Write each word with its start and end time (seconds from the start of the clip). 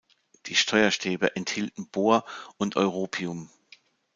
Die 0.47 0.55
Steuerstäbe 0.55 1.35
enthielten 1.35 1.87
Bor 1.91 2.25
und 2.57 2.75
Europium. 2.75 3.51